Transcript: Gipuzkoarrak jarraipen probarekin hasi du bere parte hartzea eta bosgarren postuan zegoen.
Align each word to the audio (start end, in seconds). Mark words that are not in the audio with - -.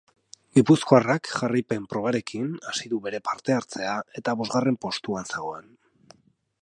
Gipuzkoarrak 0.59 1.29
jarraipen 1.33 1.83
probarekin 1.91 2.49
hasi 2.71 2.91
du 2.95 3.01
bere 3.05 3.21
parte 3.29 3.57
hartzea 3.59 3.93
eta 4.23 4.37
bosgarren 4.41 4.81
postuan 4.87 5.31
zegoen. 5.35 5.71